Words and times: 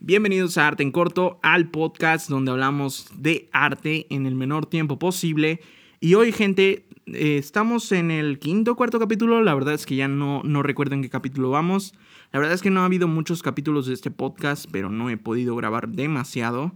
Bienvenidos 0.00 0.56
a 0.58 0.68
Arte 0.68 0.84
en 0.84 0.92
Corto, 0.92 1.40
al 1.42 1.70
podcast 1.70 2.30
donde 2.30 2.52
hablamos 2.52 3.08
de 3.16 3.48
arte 3.52 4.06
en 4.10 4.26
el 4.26 4.36
menor 4.36 4.64
tiempo 4.64 4.96
posible. 4.96 5.60
Y 5.98 6.14
hoy, 6.14 6.30
gente, 6.30 6.86
eh, 7.06 7.36
estamos 7.36 7.90
en 7.90 8.12
el 8.12 8.38
quinto 8.38 8.72
o 8.72 8.76
cuarto 8.76 9.00
capítulo. 9.00 9.42
La 9.42 9.54
verdad 9.54 9.74
es 9.74 9.86
que 9.86 9.96
ya 9.96 10.06
no, 10.06 10.40
no 10.44 10.62
recuerdo 10.62 10.94
en 10.94 11.02
qué 11.02 11.10
capítulo 11.10 11.50
vamos. 11.50 11.94
La 12.30 12.38
verdad 12.38 12.54
es 12.54 12.62
que 12.62 12.70
no 12.70 12.82
ha 12.82 12.84
habido 12.84 13.08
muchos 13.08 13.42
capítulos 13.42 13.86
de 13.86 13.94
este 13.94 14.12
podcast, 14.12 14.66
pero 14.70 14.88
no 14.88 15.10
he 15.10 15.16
podido 15.16 15.56
grabar 15.56 15.88
demasiado. 15.88 16.72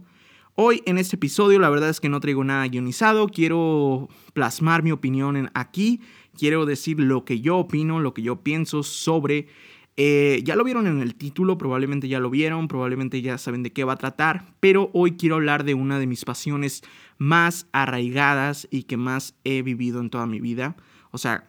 Hoy 0.55 0.83
en 0.85 0.97
este 0.97 1.15
episodio 1.15 1.59
la 1.59 1.69
verdad 1.69 1.89
es 1.89 2.01
que 2.01 2.09
no 2.09 2.19
traigo 2.19 2.43
nada 2.43 2.67
guionizado, 2.67 3.27
quiero 3.27 4.09
plasmar 4.33 4.83
mi 4.83 4.91
opinión 4.91 5.35
en 5.35 5.49
aquí, 5.55 6.01
quiero 6.37 6.65
decir 6.67 6.99
lo 6.99 7.25
que 7.25 7.39
yo 7.39 7.57
opino, 7.57 7.99
lo 7.99 8.13
que 8.13 8.21
yo 8.21 8.43
pienso 8.43 8.83
sobre 8.83 9.47
eh, 9.95 10.41
ya 10.43 10.55
lo 10.55 10.63
vieron 10.63 10.87
en 10.87 11.01
el 11.01 11.15
título, 11.15 11.57
probablemente 11.57 12.07
ya 12.07 12.19
lo 12.19 12.29
vieron, 12.29 12.67
probablemente 12.67 13.21
ya 13.21 13.37
saben 13.37 13.61
de 13.61 13.71
qué 13.71 13.83
va 13.83 13.93
a 13.93 13.97
tratar, 13.97 14.45
pero 14.59 14.89
hoy 14.93 15.13
quiero 15.13 15.35
hablar 15.35 15.63
de 15.63 15.75
una 15.75 15.99
de 15.99 16.07
mis 16.07 16.25
pasiones 16.25 16.83
más 17.19 17.67
arraigadas 17.71 18.67
y 18.71 18.83
que 18.83 18.97
más 18.97 19.35
he 19.43 19.61
vivido 19.61 19.99
en 19.99 20.09
toda 20.09 20.25
mi 20.25 20.39
vida. 20.39 20.75
O 21.11 21.19
sea, 21.19 21.47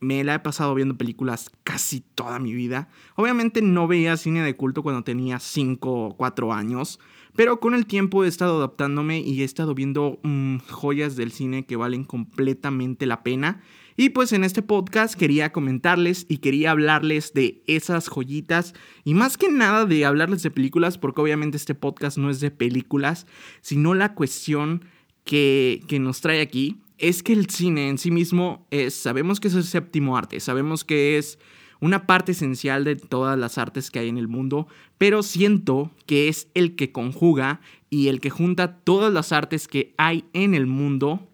me 0.00 0.24
la 0.24 0.34
he 0.34 0.38
pasado 0.40 0.74
viendo 0.74 0.96
películas 0.96 1.50
casi 1.64 2.00
toda 2.00 2.38
mi 2.38 2.52
vida. 2.54 2.88
Obviamente 3.14 3.62
no 3.62 3.86
veía 3.86 4.16
cine 4.16 4.42
de 4.42 4.56
culto 4.56 4.82
cuando 4.82 5.04
tenía 5.04 5.38
5 5.38 5.92
o 5.92 6.16
4 6.16 6.52
años, 6.52 6.98
pero 7.34 7.60
con 7.60 7.74
el 7.74 7.86
tiempo 7.86 8.24
he 8.24 8.28
estado 8.28 8.56
adaptándome 8.58 9.20
y 9.20 9.42
he 9.42 9.44
estado 9.44 9.74
viendo 9.74 10.18
mm, 10.22 10.58
joyas 10.70 11.16
del 11.16 11.32
cine 11.32 11.66
que 11.66 11.76
valen 11.76 12.04
completamente 12.04 13.06
la 13.06 13.22
pena 13.22 13.62
y 13.96 14.10
pues 14.10 14.32
en 14.32 14.44
este 14.44 14.62
podcast 14.62 15.14
quería 15.14 15.52
comentarles 15.52 16.26
y 16.28 16.38
quería 16.38 16.70
hablarles 16.70 17.32
de 17.32 17.62
esas 17.66 18.08
joyitas 18.08 18.74
y 19.04 19.14
más 19.14 19.38
que 19.38 19.50
nada 19.50 19.86
de 19.86 20.04
hablarles 20.04 20.42
de 20.42 20.50
películas, 20.50 20.98
porque 20.98 21.20
obviamente 21.20 21.56
este 21.56 21.74
podcast 21.74 22.18
no 22.18 22.30
es 22.30 22.40
de 22.40 22.50
películas, 22.50 23.26
sino 23.62 23.94
la 23.94 24.14
cuestión 24.14 24.84
que, 25.24 25.82
que 25.88 25.98
nos 25.98 26.20
trae 26.20 26.40
aquí 26.40 26.80
es 26.98 27.22
que 27.22 27.32
el 27.32 27.48
cine 27.48 27.88
en 27.88 27.98
sí 27.98 28.10
mismo 28.10 28.66
es, 28.70 28.94
sabemos 28.94 29.40
que 29.40 29.48
es 29.48 29.54
el 29.54 29.64
séptimo 29.64 30.16
arte, 30.16 30.40
sabemos 30.40 30.84
que 30.84 31.18
es 31.18 31.38
una 31.80 32.06
parte 32.06 32.32
esencial 32.32 32.84
de 32.84 32.96
todas 32.96 33.38
las 33.38 33.58
artes 33.58 33.90
que 33.90 33.98
hay 33.98 34.08
en 34.08 34.18
el 34.18 34.28
mundo, 34.28 34.66
pero 34.98 35.22
siento 35.22 35.90
que 36.06 36.28
es 36.28 36.48
el 36.54 36.74
que 36.74 36.92
conjuga 36.92 37.60
y 37.90 38.08
el 38.08 38.20
que 38.20 38.30
junta 38.30 38.78
todas 38.78 39.12
las 39.12 39.32
artes 39.32 39.68
que 39.68 39.94
hay 39.98 40.24
en 40.32 40.54
el 40.54 40.66
mundo 40.66 41.28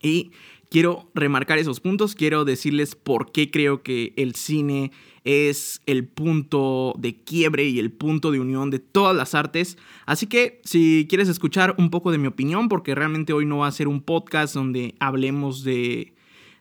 y 0.00 0.32
quiero 0.74 1.08
remarcar 1.14 1.58
esos 1.58 1.78
puntos, 1.78 2.16
quiero 2.16 2.44
decirles 2.44 2.96
por 2.96 3.30
qué 3.30 3.48
creo 3.48 3.84
que 3.84 4.12
el 4.16 4.34
cine 4.34 4.90
es 5.22 5.80
el 5.86 6.04
punto 6.04 6.96
de 6.98 7.14
quiebre 7.14 7.62
y 7.62 7.78
el 7.78 7.92
punto 7.92 8.32
de 8.32 8.40
unión 8.40 8.70
de 8.70 8.80
todas 8.80 9.14
las 9.14 9.36
artes. 9.36 9.78
Así 10.04 10.26
que 10.26 10.60
si 10.64 11.06
quieres 11.08 11.28
escuchar 11.28 11.76
un 11.78 11.90
poco 11.90 12.10
de 12.10 12.18
mi 12.18 12.26
opinión, 12.26 12.68
porque 12.68 12.96
realmente 12.96 13.32
hoy 13.32 13.46
no 13.46 13.58
va 13.58 13.68
a 13.68 13.70
ser 13.70 13.86
un 13.86 14.00
podcast 14.00 14.52
donde 14.52 14.96
hablemos 14.98 15.62
de, 15.62 16.12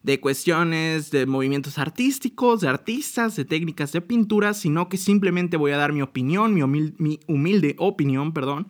de 0.04 0.20
cuestiones 0.20 1.10
de 1.10 1.26
movimientos 1.26 1.80
artísticos, 1.80 2.62
de 2.62 2.68
artistas, 2.68 3.36
de 3.36 3.46
técnicas 3.46 3.94
de 3.94 4.02
pintura, 4.02 4.54
sino 4.54 4.90
que 4.90 4.98
simplemente 4.98 5.58
voy 5.58 5.72
a 5.72 5.78
dar 5.78 5.92
mi 5.92 6.04
opinión, 6.04 6.54
mi, 6.54 6.62
mi 7.00 7.20
humilde 7.26 7.76
opinión, 7.80 8.32
perdón. 8.32 8.68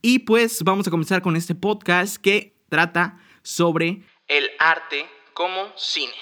Y 0.00 0.20
pues 0.20 0.62
vamos 0.64 0.88
a 0.88 0.90
comenzar 0.90 1.20
con 1.20 1.36
este 1.36 1.54
podcast 1.54 2.16
que 2.16 2.56
trata 2.70 3.18
sobre 3.42 4.02
el 4.28 4.50
arte 4.58 5.08
como 5.32 5.72
cine. 5.76 6.14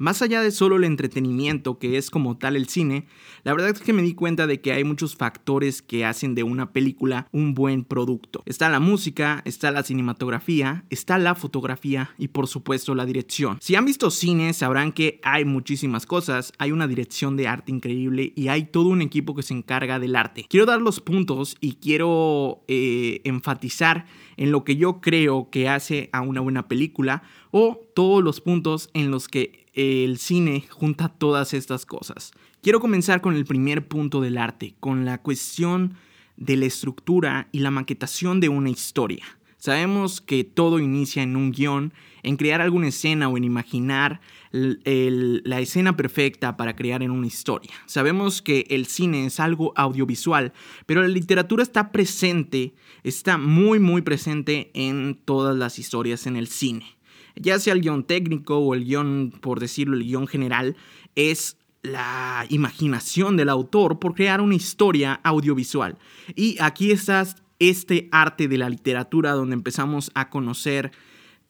Más 0.00 0.22
allá 0.22 0.40
de 0.40 0.50
solo 0.50 0.76
el 0.76 0.84
entretenimiento 0.84 1.78
que 1.78 1.98
es 1.98 2.08
como 2.08 2.38
tal 2.38 2.56
el 2.56 2.68
cine, 2.68 3.04
la 3.44 3.52
verdad 3.52 3.68
es 3.68 3.82
que 3.82 3.92
me 3.92 4.00
di 4.00 4.14
cuenta 4.14 4.46
de 4.46 4.62
que 4.62 4.72
hay 4.72 4.82
muchos 4.82 5.14
factores 5.14 5.82
que 5.82 6.06
hacen 6.06 6.34
de 6.34 6.42
una 6.42 6.72
película 6.72 7.28
un 7.32 7.52
buen 7.52 7.84
producto. 7.84 8.42
Está 8.46 8.70
la 8.70 8.80
música, 8.80 9.42
está 9.44 9.70
la 9.70 9.82
cinematografía, 9.82 10.86
está 10.88 11.18
la 11.18 11.34
fotografía 11.34 12.14
y 12.16 12.28
por 12.28 12.46
supuesto 12.46 12.94
la 12.94 13.04
dirección. 13.04 13.58
Si 13.60 13.74
han 13.74 13.84
visto 13.84 14.10
cine 14.10 14.54
sabrán 14.54 14.92
que 14.92 15.20
hay 15.22 15.44
muchísimas 15.44 16.06
cosas, 16.06 16.54
hay 16.56 16.72
una 16.72 16.88
dirección 16.88 17.36
de 17.36 17.48
arte 17.48 17.70
increíble 17.70 18.32
y 18.34 18.48
hay 18.48 18.64
todo 18.64 18.88
un 18.88 19.02
equipo 19.02 19.34
que 19.34 19.42
se 19.42 19.52
encarga 19.52 19.98
del 19.98 20.16
arte. 20.16 20.46
Quiero 20.48 20.64
dar 20.64 20.80
los 20.80 21.00
puntos 21.00 21.58
y 21.60 21.74
quiero 21.74 22.64
eh, 22.68 23.20
enfatizar 23.24 24.06
en 24.38 24.50
lo 24.50 24.64
que 24.64 24.76
yo 24.76 25.02
creo 25.02 25.50
que 25.50 25.68
hace 25.68 26.08
a 26.14 26.22
una 26.22 26.40
buena 26.40 26.68
película 26.68 27.22
o 27.50 27.78
todos 27.94 28.24
los 28.24 28.40
puntos 28.40 28.88
en 28.94 29.10
los 29.10 29.28
que 29.28 29.66
el 29.74 30.18
cine 30.18 30.64
junta 30.70 31.08
todas 31.08 31.54
estas 31.54 31.86
cosas. 31.86 32.32
Quiero 32.62 32.80
comenzar 32.80 33.20
con 33.20 33.34
el 33.34 33.44
primer 33.44 33.88
punto 33.88 34.20
del 34.20 34.38
arte, 34.38 34.74
con 34.80 35.04
la 35.04 35.22
cuestión 35.22 35.94
de 36.36 36.56
la 36.56 36.66
estructura 36.66 37.48
y 37.52 37.60
la 37.60 37.70
maquetación 37.70 38.40
de 38.40 38.48
una 38.48 38.70
historia. 38.70 39.24
Sabemos 39.60 40.22
que 40.22 40.42
todo 40.42 40.78
inicia 40.78 41.22
en 41.22 41.36
un 41.36 41.52
guion, 41.52 41.92
en 42.22 42.36
crear 42.36 42.62
alguna 42.62 42.88
escena 42.88 43.28
o 43.28 43.36
en 43.36 43.44
imaginar 43.44 44.22
la 44.52 45.60
escena 45.60 45.96
perfecta 45.96 46.56
para 46.56 46.74
crear 46.74 47.02
en 47.02 47.10
una 47.10 47.26
historia. 47.26 47.70
Sabemos 47.84 48.40
que 48.40 48.64
el 48.70 48.86
cine 48.86 49.26
es 49.26 49.38
algo 49.38 49.74
audiovisual, 49.76 50.54
pero 50.86 51.02
la 51.02 51.08
literatura 51.08 51.62
está 51.62 51.92
presente, 51.92 52.74
está 53.04 53.36
muy 53.36 53.78
muy 53.78 54.00
presente 54.00 54.70
en 54.72 55.18
todas 55.24 55.54
las 55.56 55.78
historias 55.78 56.26
en 56.26 56.36
el 56.36 56.48
cine. 56.48 56.96
Ya 57.36 57.58
sea 57.58 57.72
el 57.74 57.80
guion 57.80 58.04
técnico 58.04 58.58
o 58.58 58.74
el 58.74 58.84
guion, 58.84 59.32
por 59.40 59.60
decirlo, 59.60 59.96
el 59.96 60.04
guion 60.04 60.26
general, 60.26 60.76
es 61.14 61.56
la 61.82 62.44
imaginación 62.48 63.36
del 63.36 63.48
autor 63.48 63.98
por 63.98 64.14
crear 64.14 64.40
una 64.40 64.54
historia 64.54 65.20
audiovisual. 65.22 65.98
Y 66.34 66.56
aquí 66.60 66.90
está 66.90 67.26
este 67.58 68.08
arte 68.12 68.48
de 68.48 68.58
la 68.58 68.68
literatura 68.68 69.32
donde 69.32 69.54
empezamos 69.54 70.10
a 70.14 70.30
conocer 70.30 70.92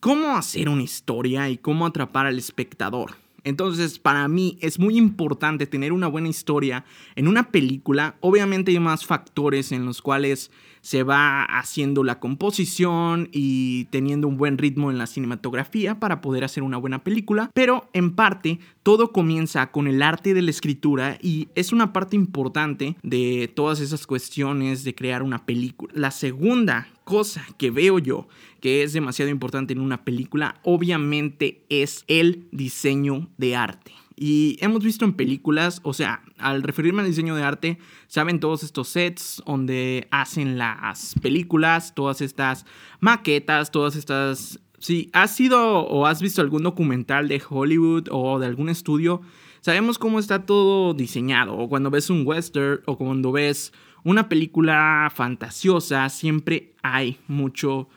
cómo 0.00 0.36
hacer 0.36 0.68
una 0.68 0.82
historia 0.82 1.48
y 1.50 1.58
cómo 1.58 1.86
atrapar 1.86 2.26
al 2.26 2.38
espectador. 2.38 3.16
Entonces, 3.44 3.98
para 3.98 4.26
mí 4.28 4.58
es 4.60 4.78
muy 4.78 4.96
importante 4.96 5.66
tener 5.66 5.92
una 5.92 6.08
buena 6.08 6.28
historia 6.28 6.84
en 7.16 7.28
una 7.28 7.50
película. 7.50 8.16
Obviamente 8.20 8.70
hay 8.70 8.80
más 8.80 9.04
factores 9.04 9.72
en 9.72 9.84
los 9.84 10.02
cuales 10.02 10.50
se 10.80 11.02
va 11.02 11.44
haciendo 11.44 12.04
la 12.04 12.20
composición 12.20 13.28
y 13.32 13.84
teniendo 13.86 14.28
un 14.28 14.36
buen 14.36 14.58
ritmo 14.58 14.90
en 14.90 14.98
la 14.98 15.06
cinematografía 15.06 16.00
para 16.00 16.20
poder 16.20 16.44
hacer 16.44 16.62
una 16.62 16.78
buena 16.78 17.04
película, 17.04 17.50
pero 17.54 17.88
en 17.92 18.14
parte 18.14 18.60
todo 18.82 19.12
comienza 19.12 19.70
con 19.70 19.86
el 19.86 20.02
arte 20.02 20.34
de 20.34 20.42
la 20.42 20.50
escritura 20.50 21.18
y 21.20 21.48
es 21.54 21.72
una 21.72 21.92
parte 21.92 22.16
importante 22.16 22.96
de 23.02 23.50
todas 23.54 23.80
esas 23.80 24.06
cuestiones 24.06 24.84
de 24.84 24.94
crear 24.94 25.22
una 25.22 25.44
película. 25.44 25.92
La 25.94 26.10
segunda 26.10 26.88
cosa 27.10 27.44
que 27.58 27.72
veo 27.72 27.98
yo 27.98 28.28
que 28.60 28.84
es 28.84 28.92
demasiado 28.92 29.32
importante 29.32 29.72
en 29.72 29.80
una 29.80 30.04
película, 30.04 30.60
obviamente 30.62 31.64
es 31.68 32.04
el 32.06 32.46
diseño 32.52 33.28
de 33.36 33.56
arte. 33.56 33.92
Y 34.14 34.58
hemos 34.60 34.84
visto 34.84 35.04
en 35.04 35.14
películas, 35.14 35.80
o 35.82 35.92
sea, 35.92 36.22
al 36.38 36.62
referirme 36.62 37.02
al 37.02 37.08
diseño 37.08 37.34
de 37.34 37.42
arte, 37.42 37.78
saben 38.06 38.38
todos 38.38 38.62
estos 38.62 38.86
sets 38.86 39.42
donde 39.44 40.06
hacen 40.12 40.56
las 40.56 41.16
películas, 41.20 41.96
todas 41.96 42.20
estas 42.20 42.64
maquetas, 43.00 43.72
todas 43.72 43.96
estas... 43.96 44.60
Si 44.78 45.10
has 45.12 45.34
sido 45.34 45.80
o 45.80 46.06
has 46.06 46.22
visto 46.22 46.40
algún 46.40 46.62
documental 46.62 47.26
de 47.26 47.42
Hollywood 47.46 48.06
o 48.12 48.38
de 48.38 48.46
algún 48.46 48.68
estudio, 48.68 49.20
sabemos 49.62 49.98
cómo 49.98 50.20
está 50.20 50.46
todo 50.46 50.94
diseñado. 50.94 51.56
O 51.56 51.68
cuando 51.68 51.90
ves 51.90 52.08
un 52.08 52.24
western 52.24 52.82
o 52.86 52.96
cuando 52.96 53.32
ves 53.32 53.72
una 54.04 54.28
película 54.28 55.10
fantasiosa, 55.14 56.08
siempre 56.08 56.72
hay 56.82 57.18
mucho 57.28 57.88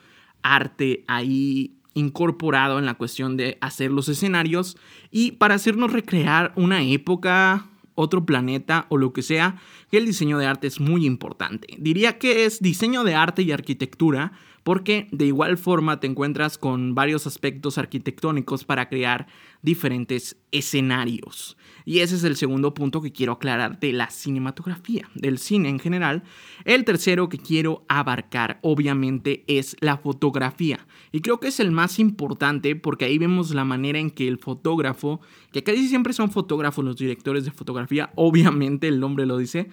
arte 0.41 1.03
ahí 1.08 1.75
incorporado 1.94 2.80
en 2.80 2.86
la 2.86 2.96
cuestión 2.96 3.38
de 3.38 3.58
hacer 3.62 3.91
los 3.91 4.09
escenarios 4.09 4.78
y 5.12 5.34
para 5.34 5.56
hacernos 5.56 5.94
recrear 5.94 6.52
una 6.56 6.84
época, 6.84 7.68
otro 7.96 8.25
planeta 8.25 8.88
o 8.90 8.97
lo 8.97 9.14
que 9.14 9.22
sea, 9.22 9.58
el 9.91 10.06
diseño 10.06 10.40
de 10.40 10.47
arte 10.47 10.68
es 10.68 10.80
muy 10.80 11.06
importante. 11.06 11.67
Diría 11.78 12.17
que 12.17 12.46
es 12.46 12.61
diseño 12.61 13.03
de 13.03 13.16
arte 13.16 13.44
y 13.44 13.52
arquitectura 13.52 14.32
porque 14.63 15.07
de 15.11 15.25
igual 15.25 15.57
forma 15.57 15.99
te 15.99 16.07
encuentras 16.07 16.57
con 16.57 16.95
varios 16.95 17.27
aspectos 17.27 17.77
arquitectónicos 17.77 18.63
para 18.63 18.89
crear 18.89 19.27
diferentes 19.61 20.37
escenarios. 20.51 21.57
Y 21.85 21.99
ese 21.99 22.15
es 22.15 22.23
el 22.23 22.35
segundo 22.35 22.73
punto 22.73 23.01
que 23.01 23.11
quiero 23.11 23.33
aclarar 23.33 23.79
de 23.79 23.91
la 23.91 24.09
cinematografía, 24.09 25.09
del 25.15 25.37
cine 25.37 25.69
en 25.69 25.79
general. 25.79 26.23
El 26.63 26.85
tercero 26.85 27.27
que 27.27 27.37
quiero 27.37 27.83
abarcar, 27.89 28.59
obviamente, 28.61 29.43
es 29.47 29.75
la 29.81 29.97
fotografía. 29.97 30.85
Y 31.11 31.21
creo 31.21 31.39
que 31.39 31.49
es 31.49 31.59
el 31.59 31.71
más 31.71 31.99
importante 31.99 32.75
porque 32.75 33.05
ahí 33.05 33.17
vemos 33.17 33.53
la 33.53 33.65
manera 33.65 33.99
en 33.99 34.11
que 34.11 34.27
el 34.27 34.37
fotógrafo, 34.37 35.19
que 35.51 35.63
casi 35.63 35.87
siempre 35.87 36.13
son 36.13 36.31
fotógrafos 36.31 36.85
los 36.85 36.95
directores 36.95 37.45
de 37.45 37.51
fotografía, 37.51 38.11
obviamente 38.15 38.87
el 38.87 38.99
nombre 38.99 39.25
lo 39.25 39.37
dice, 39.37 39.69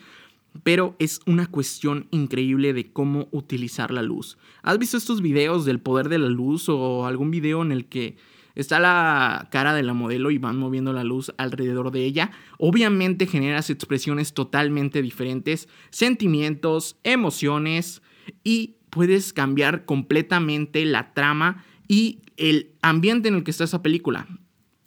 pero 0.62 0.96
es 0.98 1.20
una 1.26 1.46
cuestión 1.46 2.06
increíble 2.10 2.72
de 2.72 2.92
cómo 2.92 3.28
utilizar 3.30 3.90
la 3.90 4.02
luz. 4.02 4.38
¿Has 4.62 4.78
visto 4.78 4.96
estos 4.96 5.22
videos 5.22 5.64
del 5.64 5.80
poder 5.80 6.08
de 6.08 6.18
la 6.18 6.28
luz 6.28 6.68
o 6.68 7.06
algún 7.06 7.30
video 7.30 7.62
en 7.62 7.72
el 7.72 7.86
que 7.86 8.16
está 8.54 8.78
la 8.78 9.48
cara 9.50 9.74
de 9.74 9.82
la 9.82 9.94
modelo 9.94 10.30
y 10.30 10.38
van 10.38 10.58
moviendo 10.58 10.92
la 10.92 11.04
luz 11.04 11.32
alrededor 11.38 11.90
de 11.90 12.04
ella. 12.04 12.30
Obviamente 12.58 13.26
generas 13.26 13.70
expresiones 13.70 14.34
totalmente 14.34 15.02
diferentes, 15.02 15.68
sentimientos, 15.90 16.96
emociones 17.04 18.02
y 18.44 18.76
puedes 18.90 19.32
cambiar 19.32 19.84
completamente 19.84 20.84
la 20.84 21.14
trama 21.14 21.64
y 21.88 22.20
el 22.36 22.72
ambiente 22.82 23.28
en 23.28 23.36
el 23.36 23.44
que 23.44 23.50
está 23.50 23.64
esa 23.64 23.82
película. 23.82 24.26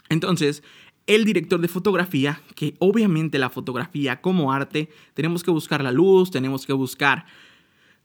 Entonces, 0.10 0.64
el 1.06 1.26
director 1.26 1.60
de 1.60 1.68
fotografía, 1.68 2.42
que 2.56 2.76
obviamente 2.80 3.38
la 3.38 3.50
fotografía 3.50 4.22
como 4.22 4.54
arte, 4.54 4.90
tenemos 5.14 5.44
que 5.44 5.52
buscar 5.52 5.84
la 5.84 5.92
luz, 5.92 6.32
tenemos 6.32 6.66
que 6.66 6.74
buscar 6.74 7.26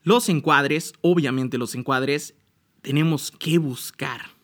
los 0.03 0.29
encuadres, 0.29 0.95
obviamente 1.01 1.59
los 1.59 1.75
encuadres, 1.75 2.35
tenemos 2.83 3.31
que 3.31 3.59
buscar 3.59 4.37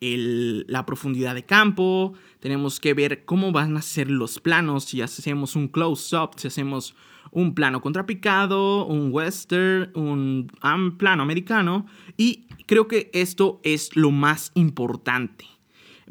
la 0.00 0.84
profundidad 0.84 1.34
de 1.36 1.44
campo, 1.44 2.14
tenemos 2.40 2.80
que 2.80 2.92
ver 2.92 3.24
cómo 3.24 3.52
van 3.52 3.76
a 3.76 3.82
ser 3.82 4.10
los 4.10 4.40
planos, 4.40 4.84
si 4.84 5.00
hacemos 5.00 5.54
un 5.54 5.68
close-up, 5.68 6.30
si 6.36 6.48
hacemos 6.48 6.96
un 7.30 7.54
plano 7.54 7.80
contrapicado, 7.80 8.84
un 8.84 9.10
western, 9.12 9.92
un 9.94 10.96
plano 10.98 11.22
americano, 11.22 11.86
y 12.16 12.46
creo 12.66 12.88
que 12.88 13.10
esto 13.14 13.60
es 13.62 13.94
lo 13.94 14.10
más 14.10 14.50
importante. 14.54 15.46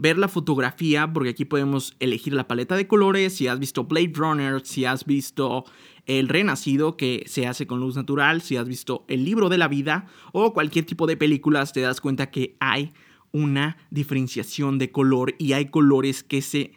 Ver 0.01 0.17
la 0.17 0.27
fotografía, 0.27 1.13
porque 1.13 1.29
aquí 1.29 1.45
podemos 1.45 1.95
elegir 1.99 2.33
la 2.33 2.47
paleta 2.47 2.75
de 2.75 2.87
colores, 2.87 3.35
si 3.35 3.47
has 3.47 3.59
visto 3.59 3.83
Blade 3.83 4.13
Runner, 4.15 4.65
si 4.65 4.83
has 4.83 5.05
visto 5.05 5.63
El 6.07 6.27
Renacido, 6.27 6.97
que 6.97 7.23
se 7.27 7.45
hace 7.45 7.67
con 7.67 7.79
luz 7.79 7.95
natural, 7.95 8.41
si 8.41 8.57
has 8.57 8.67
visto 8.67 9.05
El 9.07 9.23
libro 9.23 9.47
de 9.47 9.59
la 9.59 9.67
vida 9.67 10.07
o 10.31 10.53
cualquier 10.53 10.87
tipo 10.87 11.05
de 11.05 11.17
películas, 11.17 11.71
te 11.71 11.81
das 11.81 12.01
cuenta 12.01 12.31
que 12.31 12.55
hay 12.59 12.93
una 13.31 13.77
diferenciación 13.91 14.79
de 14.79 14.91
color 14.91 15.35
y 15.37 15.53
hay 15.53 15.67
colores 15.67 16.23
que 16.23 16.41
se, 16.41 16.71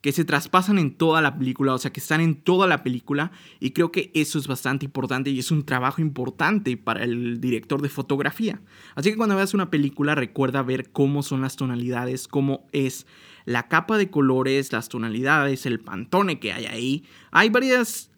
que 0.00 0.12
se 0.12 0.24
traspasan 0.24 0.78
en 0.78 0.94
toda 0.94 1.20
la 1.20 1.38
película, 1.38 1.74
o 1.74 1.78
sea, 1.78 1.92
que 1.92 2.00
están 2.00 2.20
en 2.20 2.36
toda 2.36 2.66
la 2.66 2.82
película 2.82 3.32
y 3.60 3.70
creo 3.70 3.90
que 3.90 4.10
eso 4.14 4.38
es 4.38 4.46
bastante 4.46 4.84
importante 4.84 5.30
y 5.30 5.38
es 5.38 5.50
un 5.50 5.64
trabajo 5.64 6.00
importante 6.00 6.76
para 6.76 7.02
el 7.02 7.40
director 7.40 7.82
de 7.82 7.88
fotografía. 7.88 8.60
Así 8.94 9.10
que 9.10 9.16
cuando 9.16 9.36
veas 9.36 9.54
una 9.54 9.70
película 9.70 10.14
recuerda 10.14 10.62
ver 10.62 10.90
cómo 10.92 11.22
son 11.22 11.40
las 11.40 11.56
tonalidades, 11.56 12.28
cómo 12.28 12.66
es 12.72 13.06
la 13.46 13.68
capa 13.68 13.98
de 13.98 14.10
colores, 14.10 14.72
las 14.72 14.88
tonalidades, 14.88 15.66
el 15.66 15.80
pantone 15.80 16.38
que 16.38 16.52
hay 16.52 16.66
ahí. 16.66 17.04
Hay 17.30 17.48
varias 17.48 18.10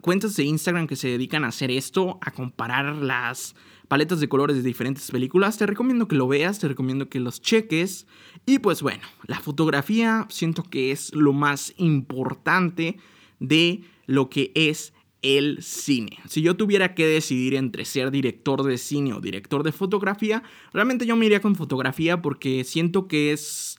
cuentas 0.00 0.36
de 0.36 0.44
Instagram 0.44 0.86
que 0.86 0.96
se 0.96 1.08
dedican 1.08 1.44
a 1.44 1.48
hacer 1.48 1.70
esto, 1.70 2.18
a 2.22 2.32
comparar 2.32 2.96
las 2.96 3.54
paletas 3.90 4.20
de 4.20 4.28
colores 4.28 4.54
de 4.54 4.62
diferentes 4.62 5.10
películas. 5.10 5.58
Te 5.58 5.66
recomiendo 5.66 6.06
que 6.06 6.14
lo 6.14 6.28
veas, 6.28 6.60
te 6.60 6.68
recomiendo 6.68 7.08
que 7.08 7.18
los 7.18 7.42
cheques. 7.42 8.06
Y 8.46 8.60
pues 8.60 8.82
bueno, 8.82 9.02
la 9.26 9.40
fotografía 9.40 10.28
siento 10.30 10.62
que 10.62 10.92
es 10.92 11.12
lo 11.12 11.32
más 11.32 11.74
importante 11.76 12.98
de 13.40 13.82
lo 14.06 14.30
que 14.30 14.52
es 14.54 14.94
el 15.22 15.60
cine. 15.60 16.18
Si 16.28 16.40
yo 16.40 16.56
tuviera 16.56 16.94
que 16.94 17.04
decidir 17.04 17.56
entre 17.56 17.84
ser 17.84 18.12
director 18.12 18.62
de 18.62 18.78
cine 18.78 19.12
o 19.12 19.20
director 19.20 19.64
de 19.64 19.72
fotografía, 19.72 20.44
realmente 20.72 21.04
yo 21.04 21.16
me 21.16 21.26
iría 21.26 21.42
con 21.42 21.56
fotografía 21.56 22.22
porque 22.22 22.62
siento 22.62 23.08
que 23.08 23.32
es 23.32 23.76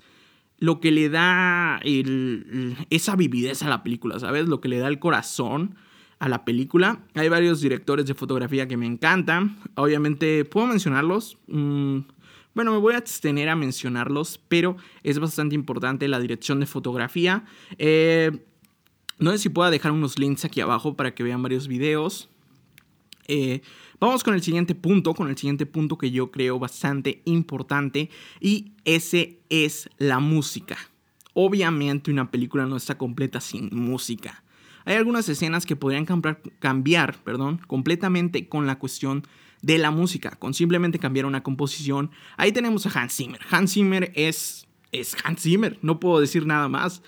lo 0.57 0.81
que 0.81 0.91
le 0.91 1.07
da 1.07 1.79
esa 2.89 3.15
vividez 3.15 3.63
a 3.63 3.69
la 3.69 3.81
película, 3.81 4.19
¿sabes? 4.19 4.49
Lo 4.49 4.59
que 4.59 4.67
le 4.67 4.79
da 4.79 4.89
el 4.89 4.99
corazón 4.99 5.77
a 6.21 6.29
la 6.29 6.45
película. 6.45 7.01
Hay 7.15 7.29
varios 7.29 7.61
directores 7.61 8.05
de 8.05 8.13
fotografía 8.13 8.67
que 8.67 8.77
me 8.77 8.85
encantan. 8.85 9.57
Obviamente, 9.73 10.45
¿puedo 10.45 10.67
mencionarlos? 10.67 11.39
Mm, 11.47 12.01
bueno, 12.53 12.73
me 12.73 12.77
voy 12.77 12.93
a 12.93 12.97
abstener 12.97 13.49
a 13.49 13.55
mencionarlos, 13.55 14.39
pero 14.47 14.77
es 15.01 15.17
bastante 15.17 15.55
importante 15.55 16.07
la 16.07 16.19
dirección 16.19 16.59
de 16.59 16.67
fotografía. 16.67 17.43
Eh, 17.79 18.45
no 19.17 19.31
sé 19.31 19.39
si 19.39 19.49
puedo 19.49 19.71
dejar 19.71 19.93
unos 19.93 20.19
links 20.19 20.45
aquí 20.45 20.61
abajo 20.61 20.95
para 20.95 21.15
que 21.15 21.23
vean 21.23 21.41
varios 21.41 21.67
videos. 21.67 22.29
Eh, 23.27 23.61
vamos 23.99 24.23
con 24.23 24.35
el 24.35 24.43
siguiente 24.43 24.75
punto, 24.75 25.15
con 25.15 25.27
el 25.27 25.37
siguiente 25.37 25.65
punto 25.65 25.97
que 25.97 26.11
yo 26.11 26.29
creo 26.29 26.59
bastante 26.59 27.23
importante 27.25 28.11
y 28.39 28.73
ese 28.85 29.39
es 29.49 29.89
la 29.97 30.19
música. 30.19 30.77
Obviamente 31.33 32.11
una 32.11 32.29
película 32.29 32.67
no 32.67 32.75
está 32.75 32.99
completa 32.99 33.41
sin 33.41 33.71
música. 33.71 34.43
Hay 34.85 34.95
algunas 34.95 35.27
escenas 35.29 35.65
que 35.65 35.75
podrían 35.75 36.05
cambiar, 36.59 37.17
perdón, 37.23 37.61
completamente 37.67 38.47
con 38.47 38.67
la 38.67 38.79
cuestión 38.79 39.23
de 39.61 39.77
la 39.77 39.91
música, 39.91 40.31
con 40.31 40.53
simplemente 40.53 40.99
cambiar 40.99 41.25
una 41.25 41.43
composición. 41.43 42.11
Ahí 42.37 42.51
tenemos 42.51 42.85
a 42.85 42.99
Hans 42.99 43.15
Zimmer. 43.15 43.41
Hans 43.49 43.73
Zimmer 43.73 44.11
es, 44.15 44.67
es 44.91 45.15
Hans 45.23 45.41
Zimmer, 45.41 45.77
no 45.81 45.99
puedo 45.99 46.19
decir 46.19 46.45
nada 46.45 46.67
más. 46.67 47.01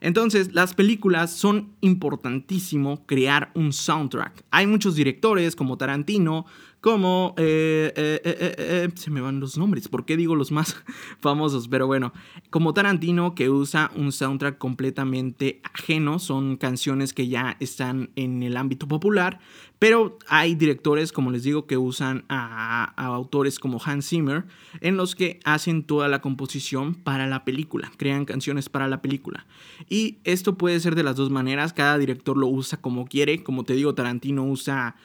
Entonces, 0.00 0.54
las 0.54 0.74
películas 0.74 1.32
son 1.32 1.74
importantísimo 1.80 3.04
crear 3.06 3.50
un 3.54 3.72
soundtrack. 3.72 4.44
Hay 4.50 4.66
muchos 4.66 4.94
directores 4.94 5.56
como 5.56 5.76
Tarantino, 5.76 6.46
como... 6.80 7.34
Eh, 7.38 7.92
eh, 7.96 8.20
eh, 8.24 8.88
se 8.94 9.10
me 9.10 9.20
van 9.20 9.40
los 9.40 9.58
nombres, 9.58 9.88
¿por 9.88 10.04
qué 10.04 10.16
digo 10.16 10.34
los 10.34 10.52
más 10.52 10.76
famosos? 11.20 11.68
Pero 11.68 11.86
bueno, 11.86 12.12
como 12.50 12.74
Tarantino 12.74 13.34
que 13.34 13.50
usa 13.50 13.90
un 13.96 14.12
soundtrack 14.12 14.58
completamente 14.58 15.60
ajeno, 15.64 16.18
son 16.18 16.56
canciones 16.56 17.12
que 17.12 17.28
ya 17.28 17.56
están 17.60 18.10
en 18.16 18.42
el 18.42 18.56
ámbito 18.56 18.86
popular, 18.88 19.40
pero 19.78 20.18
hay 20.28 20.54
directores, 20.54 21.12
como 21.12 21.30
les 21.30 21.44
digo, 21.44 21.66
que 21.66 21.76
usan 21.76 22.24
a, 22.28 22.92
a 22.96 23.06
autores 23.06 23.58
como 23.58 23.80
Hans 23.84 24.08
Zimmer, 24.08 24.44
en 24.80 24.96
los 24.96 25.14
que 25.14 25.38
hacen 25.44 25.84
toda 25.84 26.08
la 26.08 26.20
composición 26.20 26.94
para 26.94 27.26
la 27.26 27.44
película, 27.44 27.90
crean 27.96 28.24
canciones 28.24 28.68
para 28.68 28.88
la 28.88 29.02
película. 29.02 29.46
Y 29.88 30.18
esto 30.24 30.58
puede 30.58 30.80
ser 30.80 30.94
de 30.96 31.04
las 31.04 31.16
dos 31.16 31.30
maneras, 31.30 31.72
cada 31.72 31.98
director 31.98 32.36
lo 32.36 32.48
usa 32.48 32.80
como 32.80 33.06
quiere, 33.06 33.42
como 33.42 33.64
te 33.64 33.74
digo, 33.74 33.94
Tarantino 33.94 34.44
usa 34.44 34.96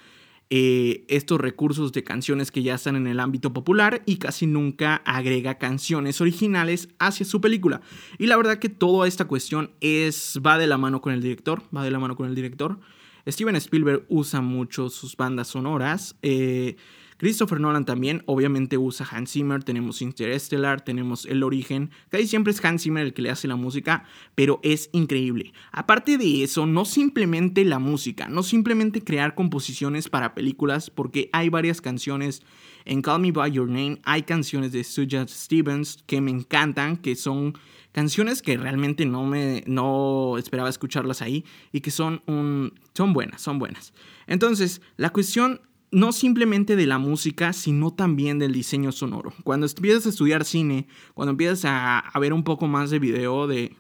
eh, 0.50 1.06
estos 1.08 1.40
recursos 1.42 1.92
de 1.94 2.04
canciones 2.04 2.52
que 2.52 2.64
ya 2.64 2.76
están 2.76 2.96
en 2.96 3.08
el 3.08 3.20
ámbito 3.20 3.54
popular 3.54 4.04
y 4.06 4.18
casi 4.18 4.46
nunca 4.46 4.98
agrega 5.06 5.58
canciones 5.58 6.22
originales 6.22 6.90
hacia 7.00 7.26
su 7.26 7.42
película. 7.42 7.82
Y 8.20 8.28
la 8.28 8.38
verdad 8.38 8.60
que 8.60 8.70
toda 8.70 9.08
esta 9.08 9.26
cuestión 9.26 9.72
es, 9.82 10.40
va 10.46 10.58
de 10.58 10.68
la 10.68 10.78
mano 10.78 11.02
con 11.02 11.14
el 11.14 11.22
director, 11.22 11.64
va 11.76 11.84
de 11.84 11.92
la 11.92 12.00
mano 12.00 12.16
con 12.16 12.28
el 12.28 12.36
director. 12.36 12.80
Steven 13.28 13.56
Spielberg 13.56 14.06
usa 14.10 14.42
mucho 14.42 14.90
sus 14.90 15.16
bandas 15.16 15.48
sonoras. 15.48 16.16
Eh, 16.22 16.76
Christopher 17.24 17.62
Nolan 17.62 17.86
también, 17.86 18.22
obviamente 18.26 18.78
usa 18.78 19.08
Hans 19.10 19.32
Zimmer, 19.32 19.64
tenemos 19.64 20.02
Interstellar, 20.02 20.82
tenemos 20.82 21.26
El 21.26 21.44
Origen, 21.44 21.90
casi 22.10 22.28
siempre 22.28 22.52
es 22.52 22.66
Hans 22.66 22.84
Zimmer 22.84 23.06
el 23.06 23.14
que 23.14 23.22
le 23.22 23.30
hace 23.30 23.48
la 23.48 23.56
música, 23.56 24.04
pero 24.36 24.60
es 24.62 24.90
increíble. 24.92 25.54
Aparte 25.72 26.18
de 26.18 26.44
eso, 26.44 26.66
no 26.66 26.84
simplemente 26.84 27.64
la 27.64 27.80
música, 27.80 28.28
no 28.28 28.44
simplemente 28.44 29.06
crear 29.06 29.36
composiciones 29.36 30.10
para 30.10 30.36
películas, 30.36 30.90
porque 30.90 31.30
hay 31.32 31.48
varias 31.48 31.80
canciones 31.80 32.42
en 32.84 33.02
Call 33.02 33.22
Me 33.22 33.32
By 33.32 33.52
Your 33.52 33.70
Name, 33.70 34.02
hay 34.04 34.24
canciones 34.24 34.74
de 34.74 34.84
Sujat 34.84 35.30
Stevens 35.30 36.04
que 36.06 36.20
me 36.20 36.30
encantan, 36.30 36.98
que 36.98 37.16
son 37.16 37.58
canciones 37.94 38.42
que 38.42 38.58
realmente 38.58 39.06
no 39.06 39.26
me 39.26 39.64
no 39.66 40.38
esperaba 40.38 40.68
escucharlas 40.68 41.22
ahí 41.22 41.46
y 41.72 41.80
que 41.80 41.92
son 41.92 42.22
un 42.26 42.74
son 42.94 43.14
buenas, 43.14 43.42
son 43.42 43.60
buenas. 43.60 43.94
Entonces, 44.28 44.82
la 44.98 45.12
cuestión 45.12 45.62
no 45.94 46.12
simplemente 46.12 46.76
de 46.76 46.88
la 46.88 46.98
música, 46.98 47.54
sino 47.54 47.94
también 47.94 48.40
del 48.40 48.52
diseño 48.52 48.92
sonoro. 48.92 49.32
Cuando 49.44 49.68
empiezas 49.68 50.08
a 50.08 50.10
estudiar 50.10 50.44
cine, 50.44 50.88
cuando 51.14 51.32
empiezas 51.32 51.66
a, 51.66 52.20
ver 52.20 52.34
un 52.34 52.44
poco 52.44 52.68
más 52.68 52.90
de 52.90 53.00
video, 53.00 53.48
de, 53.48 53.76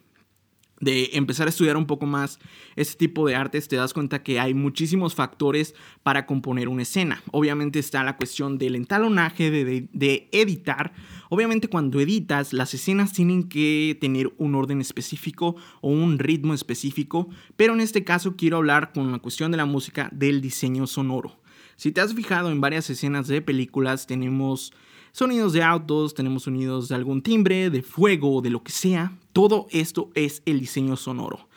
empezar 0.86 1.48
a 1.48 1.50
estudiar 1.50 1.78
un 1.78 1.88
poco 1.88 2.06
más 2.06 2.40
este 2.76 2.98
tipo 2.98 3.26
de 3.26 3.36
artes, 3.36 3.68
te 3.68 3.78
das 3.78 3.94
cuenta 3.94 4.22
que 4.22 4.40
hay 4.40 4.54
muchísimos 4.54 5.16
factores 5.16 5.74
para 6.04 6.26
componer 6.28 6.68
una 6.68 6.84
escena. 6.84 7.24
Obviamente 7.32 7.80
está 7.80 8.04
la 8.04 8.16
cuestión 8.16 8.58
del 8.60 8.76
entalonaje, 8.76 9.50
de, 9.50 9.88
de, 9.92 10.30
editar. 10.32 10.94
Obviamente 11.30 11.68
cuando 11.68 12.00
editas, 12.00 12.54
las 12.54 12.76
escenas 12.76 13.14
tienen 13.14 13.44
que 13.50 13.98
tener 14.00 14.32
un 14.38 14.54
orden 14.54 14.82
específico 14.82 15.56
o 15.82 15.90
un 15.90 16.20
ritmo 16.20 16.54
específico, 16.54 17.30
pero 17.56 17.74
en 17.74 17.80
este 17.80 18.04
caso 18.04 18.36
quiero 18.36 18.58
hablar 18.58 18.92
con 18.94 19.12
la 19.12 19.20
cuestión 19.20 19.50
de 19.50 19.58
la 19.58 19.66
música 19.66 20.10
del 20.12 20.42
diseño 20.42 20.86
sonoro. 20.86 21.43
Si 21.84 21.92
te 21.92 22.00
has 22.00 22.14
fijado 22.14 22.50
en 22.50 22.62
varias 22.62 22.90
escenas 22.90 23.28
de 23.28 23.42
películas, 23.42 24.08
tenemos 24.08 24.72
sonidos 25.12 25.52
de 25.52 25.64
autos, 25.64 26.14
tenemos 26.14 26.44
sonidos 26.44 26.88
de 26.88 26.96
algún 26.96 27.22
timbre, 27.22 27.70
de 27.70 27.82
fuego, 27.82 28.42
de 28.42 28.52
lo 28.52 28.64
que 28.64 28.72
sea. 28.72 29.12
Todo 29.34 29.68
esto 29.70 30.10
es 30.14 30.42
el 30.46 30.62
diseño 30.62 30.96
sonoro. 30.96 31.50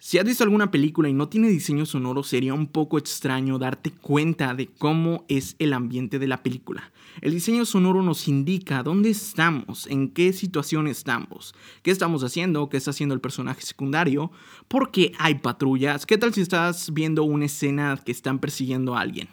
Si 0.00 0.18
has 0.18 0.24
visto 0.24 0.42
alguna 0.42 0.72
película 0.72 1.08
y 1.08 1.12
no 1.12 1.28
tiene 1.28 1.48
diseño 1.48 1.86
sonoro, 1.86 2.24
sería 2.24 2.54
un 2.54 2.66
poco 2.66 2.98
extraño 2.98 3.56
darte 3.56 3.92
cuenta 3.92 4.52
de 4.52 4.66
cómo 4.66 5.24
es 5.28 5.54
el 5.60 5.74
ambiente 5.74 6.18
de 6.18 6.26
la 6.26 6.42
película. 6.42 6.90
El 7.20 7.30
diseño 7.30 7.64
sonoro 7.64 8.02
nos 8.02 8.26
indica 8.26 8.82
dónde 8.82 9.10
estamos, 9.10 9.86
en 9.86 10.08
qué 10.08 10.32
situación 10.32 10.88
estamos, 10.88 11.54
qué 11.84 11.92
estamos 11.92 12.24
haciendo, 12.24 12.68
qué 12.68 12.78
está 12.78 12.90
haciendo 12.90 13.14
el 13.14 13.20
personaje 13.20 13.62
secundario, 13.62 14.32
por 14.66 14.90
qué 14.90 15.12
hay 15.20 15.36
patrullas, 15.36 16.04
qué 16.04 16.18
tal 16.18 16.34
si 16.34 16.40
estás 16.40 16.92
viendo 16.92 17.22
una 17.22 17.44
escena 17.44 17.96
que 18.04 18.10
están 18.10 18.40
persiguiendo 18.40 18.96
a 18.96 19.02
alguien. 19.02 19.28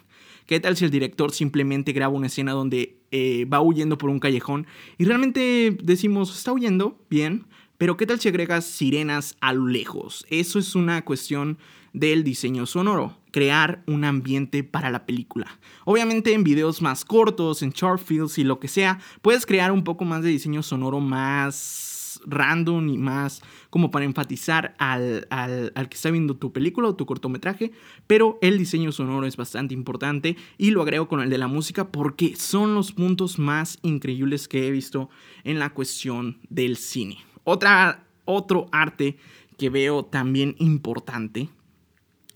¿Qué 0.50 0.58
tal 0.58 0.76
si 0.76 0.84
el 0.84 0.90
director 0.90 1.30
simplemente 1.30 1.92
graba 1.92 2.12
una 2.12 2.26
escena 2.26 2.50
donde 2.50 2.98
eh, 3.12 3.44
va 3.44 3.60
huyendo 3.60 3.96
por 3.98 4.10
un 4.10 4.18
callejón 4.18 4.66
y 4.98 5.04
realmente 5.04 5.78
decimos, 5.80 6.36
está 6.36 6.50
huyendo, 6.50 6.98
bien, 7.08 7.44
pero 7.78 7.96
¿qué 7.96 8.04
tal 8.04 8.18
si 8.18 8.26
agregas 8.26 8.64
sirenas 8.64 9.36
a 9.40 9.52
lo 9.52 9.68
lejos? 9.68 10.26
Eso 10.28 10.58
es 10.58 10.74
una 10.74 11.04
cuestión 11.04 11.56
del 11.92 12.24
diseño 12.24 12.66
sonoro, 12.66 13.16
crear 13.30 13.84
un 13.86 14.02
ambiente 14.02 14.64
para 14.64 14.90
la 14.90 15.06
película. 15.06 15.46
Obviamente 15.84 16.32
en 16.32 16.42
videos 16.42 16.82
más 16.82 17.04
cortos, 17.04 17.62
en 17.62 17.70
short 17.70 18.02
films 18.02 18.36
y 18.36 18.42
lo 18.42 18.58
que 18.58 18.66
sea, 18.66 18.98
puedes 19.22 19.46
crear 19.46 19.70
un 19.70 19.84
poco 19.84 20.04
más 20.04 20.24
de 20.24 20.30
diseño 20.30 20.64
sonoro 20.64 20.98
más 20.98 21.89
random 22.26 22.88
y 22.88 22.98
más 22.98 23.42
como 23.70 23.90
para 23.90 24.04
enfatizar 24.04 24.74
al, 24.78 25.26
al, 25.30 25.88
que 25.88 25.94
está 25.94 26.10
viendo 26.10 26.36
tu 26.36 26.52
película 26.52 26.88
o 26.88 26.96
tu 26.96 27.06
cortometraje, 27.06 27.72
pero 28.06 28.38
el 28.42 28.58
diseño 28.58 28.92
sonoro 28.92 29.26
es 29.26 29.36
bastante 29.36 29.74
importante 29.74 30.36
y 30.58 30.70
lo 30.70 30.82
agrego 30.82 31.08
con 31.08 31.20
el 31.20 31.30
de 31.30 31.38
la 31.38 31.48
música 31.48 31.90
porque 31.90 32.36
son 32.36 32.74
los 32.74 32.92
puntos 32.92 33.38
más 33.38 33.78
increíbles 33.82 34.48
que 34.48 34.66
he 34.66 34.70
visto 34.70 35.10
en 35.44 35.58
la 35.58 35.70
cuestión 35.70 36.38
del 36.48 36.76
cine. 36.76 37.18
Otra, 37.44 38.04
otro 38.24 38.66
arte 38.72 39.16
que 39.56 39.70
veo 39.70 40.04
también 40.04 40.56
importante 40.58 41.48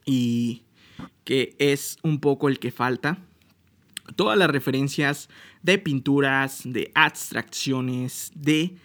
y 0.04 0.62
que 1.24 1.56
es 1.58 1.98
un 2.02 2.20
poco 2.20 2.48
el 2.48 2.58
que 2.58 2.70
falta. 2.70 3.18
Todas 4.16 4.36
las 4.36 4.50
referencias 4.50 5.30
de 5.62 5.78
pinturas, 5.78 6.60
de 6.64 6.92
abstracciones, 6.94 8.30
de 8.34 8.76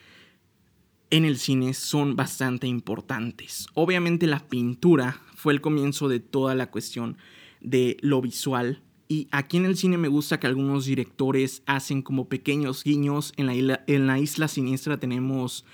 en 1.11 1.25
el 1.25 1.37
cine 1.37 1.73
son 1.73 2.15
bastante 2.15 2.67
importantes. 2.67 3.67
Obviamente 3.73 4.27
la 4.27 4.47
pintura 4.47 5.21
fue 5.35 5.53
el 5.53 5.61
comienzo 5.61 6.07
de 6.07 6.19
toda 6.19 6.55
la 6.55 6.69
cuestión 6.69 7.17
de 7.61 7.97
lo 8.01 8.21
visual. 8.21 8.81
Y 9.07 9.27
aquí 9.31 9.57
en 9.57 9.65
el 9.65 9.75
cine 9.75 9.97
me 9.97 10.07
gusta 10.07 10.39
que 10.39 10.47
algunos 10.47 10.85
directores 10.85 11.63
hacen 11.65 12.03
como 12.03 12.29
pequeños 12.29 12.83
guiños. 12.83 13.33
En 13.37 13.47
la 13.47 13.55
isla, 13.55 13.83
en 13.87 14.05
la 14.05 14.19
isla 14.19 14.47
siniestra 14.47 14.99
tenemos 14.99 15.65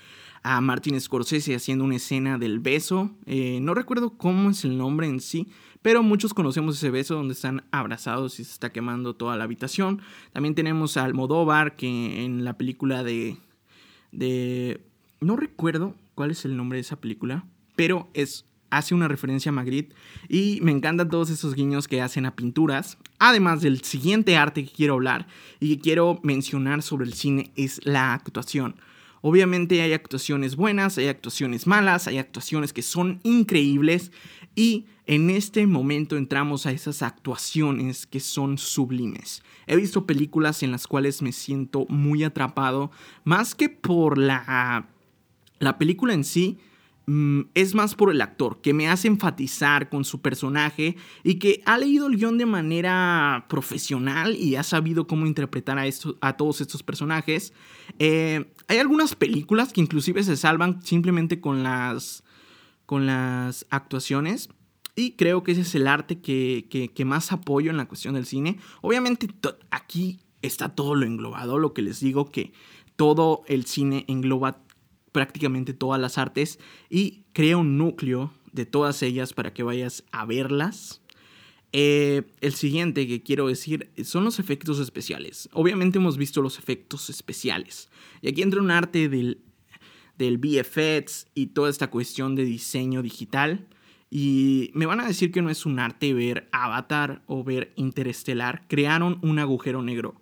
a 0.42 0.60
Martin 0.60 0.98
Scorsese 1.00 1.54
haciendo 1.54 1.84
una 1.84 1.96
escena 1.96 2.38
del 2.38 2.60
beso. 2.60 3.10
Eh, 3.26 3.58
no 3.60 3.74
recuerdo 3.74 4.16
cómo 4.16 4.50
es 4.50 4.64
el 4.64 4.78
nombre 4.78 5.06
en 5.06 5.20
sí, 5.20 5.48
pero 5.82 6.02
muchos 6.02 6.32
conocemos 6.32 6.76
ese 6.76 6.90
beso 6.90 7.14
donde 7.14 7.34
están 7.34 7.64
abrazados 7.72 8.40
y 8.40 8.44
se 8.44 8.52
está 8.52 8.72
quemando 8.72 9.14
toda 9.14 9.36
la 9.36 9.44
habitación. 9.44 10.00
También 10.32 10.54
tenemos 10.54 10.96
a 10.96 11.04
Almodóvar 11.04 11.76
que 11.76 12.24
en 12.24 12.44
la 12.44 12.56
película 12.56 13.02
de... 13.02 13.36
de 14.12 14.80
no 15.20 15.36
recuerdo 15.36 15.94
cuál 16.14 16.30
es 16.30 16.44
el 16.44 16.56
nombre 16.56 16.76
de 16.76 16.82
esa 16.82 17.00
película, 17.00 17.44
pero 17.74 18.08
es 18.14 18.46
hace 18.70 18.94
una 18.94 19.08
referencia 19.08 19.50
a 19.50 19.52
Magritte 19.52 19.94
y 20.28 20.58
me 20.62 20.72
encantan 20.72 21.08
todos 21.08 21.30
esos 21.30 21.54
guiños 21.54 21.88
que 21.88 22.02
hacen 22.02 22.26
a 22.26 22.36
pinturas. 22.36 22.98
Además 23.18 23.62
del 23.62 23.82
siguiente 23.82 24.36
arte 24.36 24.64
que 24.64 24.72
quiero 24.72 24.94
hablar 24.94 25.26
y 25.60 25.74
que 25.76 25.82
quiero 25.82 26.20
mencionar 26.22 26.82
sobre 26.82 27.06
el 27.06 27.14
cine 27.14 27.52
es 27.56 27.80
la 27.84 28.12
actuación. 28.12 28.76
Obviamente 29.22 29.80
hay 29.82 29.92
actuaciones 29.92 30.56
buenas, 30.56 30.98
hay 30.98 31.08
actuaciones 31.08 31.66
malas, 31.66 32.06
hay 32.06 32.18
actuaciones 32.18 32.72
que 32.72 32.82
son 32.82 33.20
increíbles 33.24 34.12
y 34.54 34.86
en 35.06 35.30
este 35.30 35.66
momento 35.66 36.16
entramos 36.16 36.66
a 36.66 36.72
esas 36.72 37.02
actuaciones 37.02 38.06
que 38.06 38.20
son 38.20 38.58
sublimes. 38.58 39.42
He 39.66 39.76
visto 39.76 40.06
películas 40.06 40.62
en 40.62 40.70
las 40.70 40.86
cuales 40.86 41.22
me 41.22 41.32
siento 41.32 41.86
muy 41.88 42.24
atrapado, 42.24 42.90
más 43.24 43.54
que 43.54 43.68
por 43.68 44.18
la, 44.18 44.86
la 45.58 45.78
película 45.78 46.14
en 46.14 46.24
sí, 46.24 46.58
mm, 47.06 47.42
es 47.54 47.74
más 47.74 47.94
por 47.94 48.10
el 48.10 48.20
actor, 48.20 48.60
que 48.60 48.74
me 48.74 48.88
hace 48.88 49.08
enfatizar 49.08 49.88
con 49.88 50.04
su 50.04 50.20
personaje 50.20 50.96
y 51.24 51.36
que 51.36 51.62
ha 51.66 51.78
leído 51.78 52.06
el 52.06 52.16
guion 52.16 52.38
de 52.38 52.46
manera 52.46 53.46
profesional 53.48 54.36
y 54.36 54.56
ha 54.56 54.62
sabido 54.62 55.06
cómo 55.06 55.26
interpretar 55.26 55.78
a, 55.78 55.86
esto, 55.86 56.16
a 56.20 56.36
todos 56.36 56.60
estos 56.60 56.82
personajes. 56.82 57.52
Eh, 57.98 58.52
hay 58.68 58.78
algunas 58.78 59.14
películas 59.14 59.72
que 59.72 59.80
inclusive 59.80 60.22
se 60.22 60.36
salvan 60.36 60.82
simplemente 60.82 61.40
con 61.40 61.62
las, 61.62 62.24
con 62.86 63.06
las 63.06 63.66
actuaciones. 63.70 64.48
Y 64.98 65.12
creo 65.12 65.42
que 65.42 65.52
ese 65.52 65.60
es 65.60 65.74
el 65.74 65.86
arte 65.86 66.20
que, 66.20 67.04
más 67.04 67.30
apoyo 67.30 67.70
en 67.70 67.76
la 67.76 67.86
cuestión 67.86 68.14
del 68.14 68.24
cine. 68.24 68.58
Obviamente 68.80 69.28
aquí 69.70 70.20
está 70.40 70.70
todo 70.70 70.94
lo 70.94 71.04
englobado, 71.04 71.58
lo 71.58 71.74
que 71.74 71.82
les 71.82 72.00
digo 72.00 72.30
que 72.30 72.52
todo 72.96 73.42
el 73.46 73.66
cine 73.66 74.06
engloba 74.08 74.62
prácticamente 75.16 75.72
todas 75.72 75.98
las 75.98 76.18
artes 76.18 76.58
y 76.90 77.22
crea 77.32 77.56
un 77.56 77.78
núcleo 77.78 78.34
de 78.52 78.66
todas 78.66 79.02
ellas 79.02 79.32
para 79.32 79.54
que 79.54 79.62
vayas 79.62 80.04
a 80.12 80.26
verlas. 80.26 81.00
Eh, 81.72 82.24
el 82.42 82.52
siguiente 82.52 83.08
que 83.08 83.22
quiero 83.22 83.48
decir 83.48 83.90
son 84.04 84.24
los 84.24 84.38
efectos 84.38 84.78
especiales. 84.78 85.48
Obviamente 85.54 85.96
hemos 85.96 86.18
visto 86.18 86.42
los 86.42 86.58
efectos 86.58 87.08
especiales. 87.08 87.88
Y 88.20 88.28
aquí 88.28 88.42
entra 88.42 88.60
un 88.60 88.70
arte 88.70 89.08
del, 89.08 89.40
del 90.18 90.36
VFX 90.36 91.28
y 91.32 91.46
toda 91.46 91.70
esta 91.70 91.88
cuestión 91.88 92.34
de 92.34 92.44
diseño 92.44 93.00
digital. 93.00 93.68
Y 94.10 94.70
me 94.74 94.84
van 94.84 95.00
a 95.00 95.06
decir 95.06 95.32
que 95.32 95.40
no 95.40 95.48
es 95.48 95.64
un 95.64 95.78
arte 95.78 96.12
ver 96.12 96.46
Avatar 96.52 97.22
o 97.24 97.42
ver 97.42 97.72
Interestelar. 97.76 98.66
Crearon 98.68 99.18
un 99.22 99.38
agujero 99.38 99.80
negro. 99.80 100.20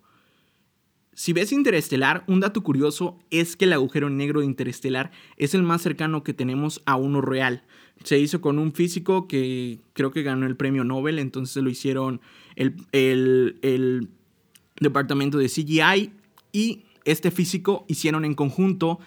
Si 1.15 1.33
ves 1.33 1.53
Interestelar, 1.53 2.25
un 2.27 2.41
dato 2.41 2.63
curioso 2.63 3.19
es 3.31 3.57
que 3.57 3.67
el 3.67 3.73
agujero 3.73 4.11
negro 4.11 4.41
de 4.41 4.47
Interestelar 4.47 5.13
es 5.37 5.55
el 5.55 5.63
más 5.63 5.83
cercano 5.83 6.25
que 6.25 6.35
tenemos 6.35 6.83
a 6.87 6.97
uno 6.97 7.21
real. 7.21 7.63
Se 8.03 8.19
hizo 8.19 8.41
con 8.41 8.59
un 8.59 8.73
físico 8.73 9.29
que 9.29 9.79
creo 9.93 10.11
que 10.11 10.25
ganó 10.25 10.47
el 10.47 10.57
premio 10.57 10.83
Nobel, 10.83 11.21
entonces 11.21 11.63
lo 11.63 11.71
hicieron 11.71 12.21
el, 12.57 12.75
el, 12.93 13.59
el 13.63 14.09
departamento 14.81 15.39
de 15.39 15.49
CGI 15.49 16.13
y 16.53 16.85
este 17.05 17.31
físico 17.31 17.85
hicieron 17.89 18.25
en 18.25 18.35
conjunto 18.35 18.99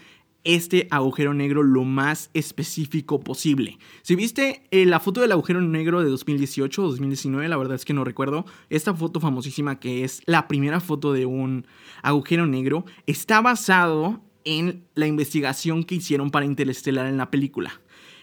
este 0.48 0.88
agujero 0.92 1.34
negro 1.34 1.62
lo 1.62 1.84
más 1.84 2.30
específico 2.34 3.20
posible. 3.20 3.78
Si 4.02 4.16
viste 4.16 4.64
eh, 4.72 4.86
la 4.86 5.02
foto 5.02 5.20
del 5.20 5.34
agujero 5.34 5.60
negro 5.60 6.02
de 6.02 6.10
2018 6.10 6.82
o 6.82 6.90
2019, 6.90 7.50
la 7.50 7.58
verdad 7.58 7.76
es 7.76 7.84
que 7.84 7.94
no 7.94 8.06
recuerdo, 8.06 8.46
esta 8.70 8.94
foto 8.94 9.20
famosísima 9.20 9.80
que 9.80 10.06
es 10.06 10.22
la 10.26 10.48
primera 10.48 10.80
foto 10.80 11.12
de 11.12 11.26
un 11.26 11.68
agujero 12.02 12.48
negro, 12.48 12.86
está 13.08 13.42
basado 13.42 14.22
en 14.46 14.86
la 14.96 15.06
investigación 15.06 15.84
que 15.84 15.96
hicieron 15.96 16.32
para 16.32 16.46
Interestelar 16.46 17.08
en 17.08 17.18
la 17.18 17.30
película. 17.30 17.82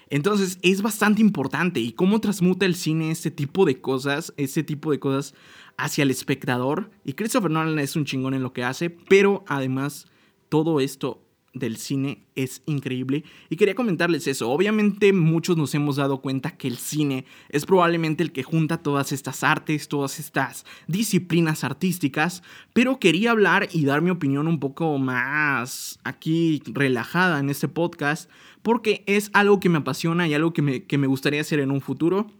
Entonces 0.08 0.58
es 0.62 0.80
bastante 0.80 1.20
importante 1.20 1.80
y 1.80 1.92
cómo 1.92 2.20
transmuta 2.20 2.64
el 2.64 2.74
cine 2.74 3.10
este 3.10 3.30
tipo 3.30 3.66
de 3.66 3.82
cosas, 3.82 4.32
este 4.38 4.62
tipo 4.62 4.90
de 4.92 4.98
cosas 4.98 5.34
hacia 5.76 6.02
el 6.02 6.10
espectador. 6.10 6.90
Y 7.04 7.12
Christopher 7.12 7.50
Nolan 7.50 7.78
es 7.78 7.96
un 7.96 8.06
chingón 8.06 8.32
en 8.32 8.42
lo 8.42 8.54
que 8.54 8.64
hace, 8.64 8.88
pero 8.88 9.44
además 9.46 10.06
todo 10.48 10.80
esto 10.80 11.23
del 11.54 11.76
cine 11.76 12.26
es 12.34 12.62
increíble 12.66 13.24
y 13.48 13.56
quería 13.56 13.74
comentarles 13.74 14.26
eso. 14.26 14.50
Obviamente 14.50 15.12
muchos 15.12 15.56
nos 15.56 15.74
hemos 15.74 15.96
dado 15.96 16.20
cuenta 16.20 16.56
que 16.56 16.68
el 16.68 16.76
cine 16.76 17.24
es 17.48 17.64
probablemente 17.64 18.22
el 18.22 18.32
que 18.32 18.42
junta 18.42 18.82
todas 18.82 19.12
estas 19.12 19.44
artes, 19.44 19.88
todas 19.88 20.18
estas 20.18 20.66
disciplinas 20.88 21.64
artísticas, 21.64 22.42
pero 22.72 22.98
quería 22.98 23.30
hablar 23.30 23.68
y 23.72 23.84
dar 23.84 24.02
mi 24.02 24.10
opinión 24.10 24.48
un 24.48 24.60
poco 24.60 24.98
más 24.98 25.98
aquí 26.04 26.62
relajada 26.66 27.38
en 27.38 27.50
este 27.50 27.68
podcast 27.68 28.28
porque 28.62 29.04
es 29.06 29.30
algo 29.34 29.60
que 29.60 29.68
me 29.68 29.78
apasiona 29.78 30.26
y 30.26 30.34
algo 30.34 30.52
que 30.52 30.62
me, 30.62 30.84
que 30.84 30.98
me 30.98 31.06
gustaría 31.06 31.40
hacer 31.40 31.60
en 31.60 31.70
un 31.70 31.80
futuro. 31.80 32.30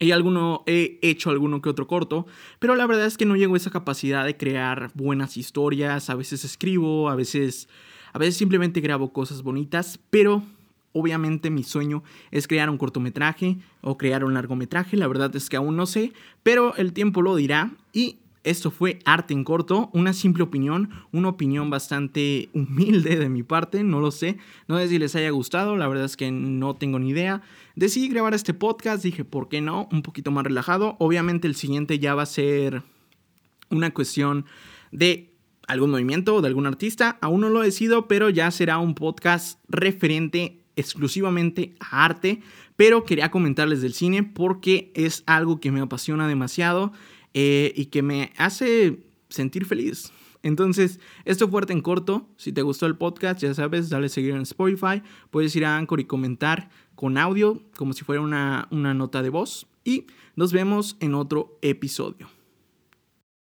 He, 0.00 0.12
alguno, 0.12 0.64
he 0.66 0.98
hecho 1.02 1.30
alguno 1.30 1.62
que 1.62 1.68
otro 1.68 1.86
corto, 1.86 2.26
pero 2.58 2.74
la 2.74 2.86
verdad 2.86 3.06
es 3.06 3.16
que 3.16 3.26
no 3.26 3.36
llego 3.36 3.54
esa 3.54 3.70
capacidad 3.70 4.24
de 4.24 4.36
crear 4.36 4.90
buenas 4.94 5.36
historias. 5.36 6.10
A 6.10 6.16
veces 6.16 6.44
escribo, 6.44 7.08
a 7.08 7.14
veces 7.14 7.68
a 8.12 8.18
veces 8.18 8.36
simplemente 8.36 8.80
grabo 8.80 9.12
cosas 9.12 9.42
bonitas, 9.42 9.98
pero 10.10 10.42
obviamente 10.92 11.50
mi 11.50 11.62
sueño 11.62 12.02
es 12.30 12.46
crear 12.46 12.70
un 12.70 12.78
cortometraje 12.78 13.58
o 13.80 13.96
crear 13.96 14.24
un 14.24 14.34
largometraje. 14.34 14.96
La 14.96 15.08
verdad 15.08 15.34
es 15.34 15.48
que 15.48 15.56
aún 15.56 15.76
no 15.76 15.86
sé, 15.86 16.12
pero 16.42 16.74
el 16.76 16.92
tiempo 16.92 17.22
lo 17.22 17.36
dirá. 17.36 17.72
Y 17.92 18.18
esto 18.44 18.70
fue 18.70 18.98
Arte 19.04 19.34
en 19.34 19.44
Corto, 19.44 19.88
una 19.92 20.12
simple 20.12 20.42
opinión, 20.42 20.90
una 21.12 21.28
opinión 21.28 21.70
bastante 21.70 22.48
humilde 22.52 23.16
de 23.16 23.28
mi 23.28 23.42
parte, 23.42 23.84
no 23.84 24.00
lo 24.00 24.10
sé. 24.10 24.36
No 24.66 24.78
sé 24.78 24.88
si 24.88 24.98
les 24.98 25.14
haya 25.14 25.30
gustado, 25.30 25.76
la 25.76 25.88
verdad 25.88 26.04
es 26.04 26.16
que 26.16 26.30
no 26.30 26.74
tengo 26.74 26.98
ni 26.98 27.10
idea. 27.10 27.42
Decidí 27.76 28.08
grabar 28.08 28.34
este 28.34 28.52
podcast, 28.52 29.02
dije, 29.02 29.24
¿por 29.24 29.48
qué 29.48 29.60
no? 29.60 29.88
Un 29.92 30.02
poquito 30.02 30.30
más 30.30 30.44
relajado. 30.44 30.96
Obviamente 30.98 31.46
el 31.46 31.54
siguiente 31.54 31.98
ya 31.98 32.14
va 32.14 32.22
a 32.22 32.26
ser 32.26 32.82
una 33.70 33.92
cuestión 33.92 34.44
de 34.90 35.31
algún 35.66 35.90
movimiento 35.90 36.40
de 36.40 36.48
algún 36.48 36.66
artista. 36.66 37.18
Aún 37.20 37.42
no 37.42 37.48
lo 37.48 37.60
decido, 37.60 38.08
pero 38.08 38.30
ya 38.30 38.50
será 38.50 38.78
un 38.78 38.94
podcast 38.94 39.58
referente 39.68 40.60
exclusivamente 40.76 41.74
a 41.80 42.04
arte. 42.04 42.40
Pero 42.76 43.04
quería 43.04 43.30
comentarles 43.30 43.82
del 43.82 43.94
cine 43.94 44.22
porque 44.22 44.92
es 44.94 45.22
algo 45.26 45.60
que 45.60 45.70
me 45.70 45.80
apasiona 45.80 46.26
demasiado 46.26 46.92
eh, 47.34 47.72
y 47.76 47.86
que 47.86 48.02
me 48.02 48.32
hace 48.36 49.00
sentir 49.28 49.66
feliz. 49.66 50.12
Entonces, 50.42 50.98
esto 51.24 51.48
fue 51.48 51.62
en 51.68 51.80
corto. 51.80 52.28
Si 52.36 52.52
te 52.52 52.62
gustó 52.62 52.86
el 52.86 52.96
podcast, 52.96 53.40
ya 53.40 53.54
sabes, 53.54 53.90
dale 53.90 54.08
seguir 54.08 54.34
en 54.34 54.42
Spotify. 54.42 55.02
Puedes 55.30 55.54
ir 55.54 55.64
a 55.64 55.76
Anchor 55.76 56.00
y 56.00 56.04
comentar 56.04 56.70
con 56.94 57.16
audio, 57.16 57.62
como 57.76 57.92
si 57.92 58.04
fuera 58.04 58.20
una, 58.20 58.66
una 58.70 58.94
nota 58.94 59.22
de 59.22 59.30
voz. 59.30 59.66
Y 59.84 60.06
nos 60.34 60.52
vemos 60.52 60.96
en 61.00 61.14
otro 61.14 61.58
episodio. 61.62 62.41